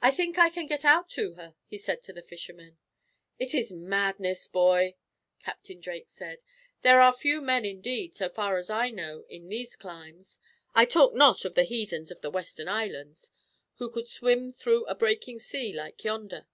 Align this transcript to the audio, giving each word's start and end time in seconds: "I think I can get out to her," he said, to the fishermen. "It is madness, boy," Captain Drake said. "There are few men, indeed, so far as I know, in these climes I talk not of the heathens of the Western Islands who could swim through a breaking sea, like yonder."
"I 0.00 0.12
think 0.12 0.38
I 0.38 0.48
can 0.48 0.68
get 0.68 0.84
out 0.84 1.08
to 1.08 1.32
her," 1.32 1.56
he 1.66 1.76
said, 1.76 2.04
to 2.04 2.12
the 2.12 2.22
fishermen. 2.22 2.78
"It 3.36 3.52
is 3.52 3.72
madness, 3.72 4.46
boy," 4.46 4.94
Captain 5.40 5.80
Drake 5.80 6.08
said. 6.08 6.44
"There 6.82 7.00
are 7.00 7.12
few 7.12 7.40
men, 7.40 7.64
indeed, 7.64 8.14
so 8.14 8.28
far 8.28 8.58
as 8.58 8.70
I 8.70 8.90
know, 8.90 9.24
in 9.28 9.48
these 9.48 9.74
climes 9.74 10.38
I 10.72 10.84
talk 10.84 11.14
not 11.14 11.44
of 11.44 11.56
the 11.56 11.64
heathens 11.64 12.12
of 12.12 12.20
the 12.20 12.30
Western 12.30 12.68
Islands 12.68 13.32
who 13.78 13.90
could 13.90 14.06
swim 14.06 14.52
through 14.52 14.84
a 14.84 14.94
breaking 14.94 15.40
sea, 15.40 15.72
like 15.72 16.04
yonder." 16.04 16.46